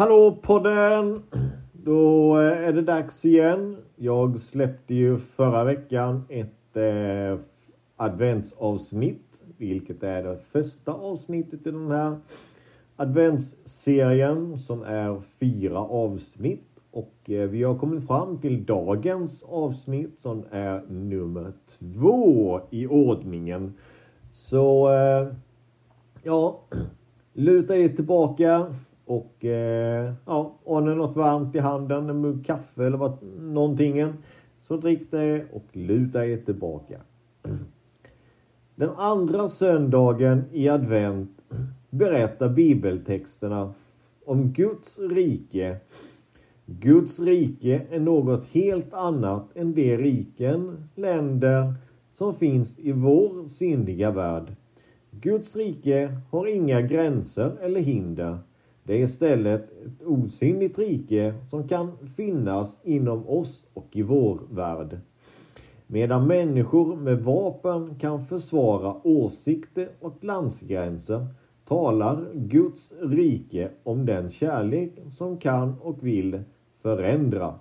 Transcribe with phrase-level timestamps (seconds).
[0.00, 1.22] Hallå podden!
[1.72, 3.76] Då eh, är det dags igen.
[3.96, 7.38] Jag släppte ju förra veckan ett eh,
[7.96, 12.16] adventsavsnitt, vilket är det första avsnittet i den här
[12.96, 16.68] adventsserien som är fyra avsnitt.
[16.90, 23.74] Och eh, vi har kommit fram till dagens avsnitt som är nummer två i ordningen.
[24.32, 25.28] Så eh,
[26.22, 26.60] ja,
[27.32, 28.74] luta er tillbaka
[29.10, 34.12] och eh, ja, har ni något varmt i handen, en mugg kaffe eller vad, någonting.
[34.62, 37.00] Så drick det och luta er tillbaka.
[38.74, 41.30] Den andra söndagen i advent
[41.90, 43.74] berättar bibeltexterna
[44.24, 45.76] om Guds rike.
[46.66, 51.74] Guds rike är något helt annat än de riken, länder
[52.14, 54.54] som finns i vår syndiga värld.
[55.10, 58.38] Guds rike har inga gränser eller hinder.
[58.82, 64.98] Det är istället ett osynligt rike som kan finnas inom oss och i vår värld.
[65.86, 71.26] Medan människor med vapen kan försvara åsikter och landsgränser
[71.68, 76.40] talar Guds rike om den kärlek som kan och vill
[76.82, 77.54] förändra.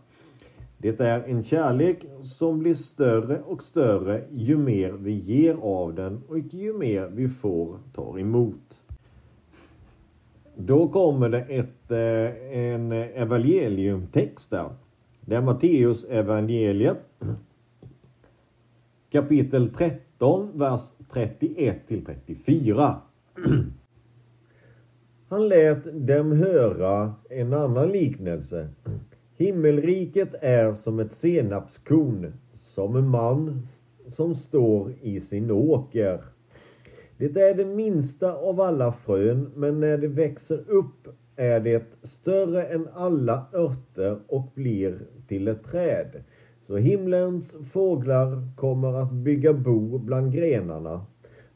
[0.77, 6.21] Det är en kärlek som blir större och större ju mer vi ger av den
[6.27, 8.79] och ju mer vi får tar emot.
[10.61, 14.69] Då kommer det ett, eh, en evangeliumtext där.
[15.21, 16.97] Det är Matteus evangeliet
[19.09, 22.95] kapitel 13, vers 31 till 34.
[25.29, 28.69] Han lät dem höra en annan liknelse.
[29.37, 33.67] Himmelriket är som ett senapskorn, som en man
[34.07, 36.23] som står i sin åker.
[37.19, 42.65] Det är det minsta av alla frön, men när det växer upp är det större
[42.65, 46.23] än alla örter och blir till ett träd.
[46.61, 51.05] Så himlens fåglar kommer att bygga bo bland grenarna.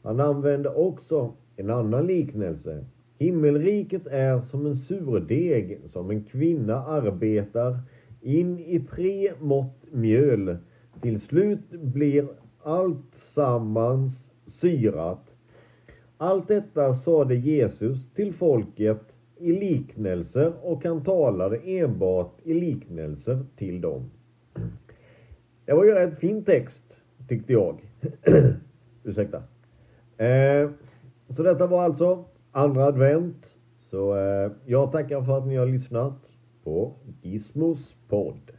[0.02, 2.84] Han använder också en annan liknelse.
[3.18, 7.78] Himmelriket är som en surdeg som en kvinna arbetar
[8.20, 10.56] in i tre mått mjöl.
[11.00, 12.28] Till slut blir
[12.62, 15.33] allt sammans syrat.
[16.18, 19.00] Allt detta sade Jesus till folket
[19.36, 24.10] i liknelser och han talade enbart i liknelser till dem.
[25.64, 26.96] Det var ju en fin text,
[27.28, 27.78] tyckte jag.
[29.04, 29.42] Ursäkta.
[30.16, 30.70] Eh,
[31.28, 33.56] så detta var alltså andra advent.
[33.78, 36.30] Så eh, jag tackar för att ni har lyssnat
[36.64, 36.92] på
[37.22, 38.50] Gizmos podd.